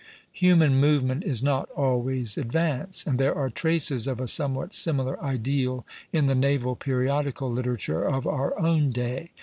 Human 0.31 0.77
movement 0.81 1.23
is 1.23 1.43
not 1.43 1.69
always 1.77 2.35
advance; 2.35 3.05
and 3.05 3.19
there 3.19 3.35
are 3.35 3.51
traces 3.51 4.07
of 4.07 4.19
a 4.19 4.27
somewhat 4.27 4.73
similar 4.73 5.23
ideal 5.23 5.85
in 6.11 6.25
the 6.25 6.33
naval 6.33 6.75
periodical 6.75 7.51
literature 7.51 8.03
of 8.05 8.25
our 8.25 8.57
own 8.59 8.89
day. 8.89 9.29